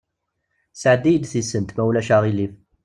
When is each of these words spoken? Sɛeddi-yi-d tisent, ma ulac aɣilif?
Sɛeddi-yi-d 0.81 1.25
tisent, 1.31 1.73
ma 1.75 1.83
ulac 1.87 2.09
aɣilif? 2.15 2.53